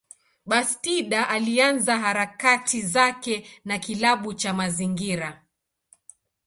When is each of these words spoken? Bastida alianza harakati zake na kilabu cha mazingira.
Bastida 0.45 1.29
alianza 1.29 1.99
harakati 1.99 2.81
zake 2.81 3.47
na 3.65 3.77
kilabu 3.79 4.33
cha 4.33 4.53
mazingira. 4.53 5.41